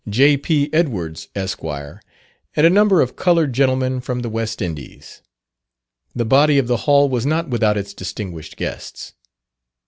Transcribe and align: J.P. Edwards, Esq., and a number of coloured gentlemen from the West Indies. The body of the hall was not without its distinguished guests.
J.P. 0.09 0.71
Edwards, 0.73 1.27
Esq., 1.35 1.61
and 1.63 2.01
a 2.65 2.71
number 2.71 3.01
of 3.01 3.15
coloured 3.15 3.53
gentlemen 3.53 4.01
from 4.01 4.21
the 4.21 4.31
West 4.31 4.59
Indies. 4.59 5.21
The 6.15 6.25
body 6.25 6.57
of 6.57 6.65
the 6.65 6.77
hall 6.89 7.07
was 7.07 7.23
not 7.23 7.49
without 7.49 7.77
its 7.77 7.93
distinguished 7.93 8.57
guests. 8.57 9.13